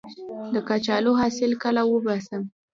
د 0.53 0.55
کچالو 0.69 1.11
حاصل 1.21 1.51
کله 1.63 1.81
وباسم؟ 1.93 2.41